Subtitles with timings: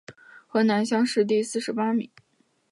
[0.47, 2.09] 河南乡试第四十八名。